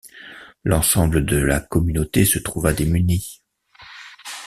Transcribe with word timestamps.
L'ensemble 0.63 1.23
de 1.25 1.37
la 1.37 1.59
communauté 1.59 2.25
se 2.25 2.39
trouva 2.39 2.73
démunie. 2.73 3.43